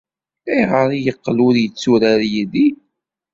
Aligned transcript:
Ayɣer 0.51 0.87
ay 0.93 1.01
yeqqel 1.05 1.37
ur 1.47 1.55
yetturar 1.59 2.21
yid-i? 2.31 2.67